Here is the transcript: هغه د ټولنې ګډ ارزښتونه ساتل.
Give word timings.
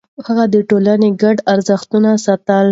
هغه 0.27 0.45
د 0.53 0.55
ټولنې 0.69 1.09
ګډ 1.21 1.37
ارزښتونه 1.53 2.09
ساتل. 2.25 2.67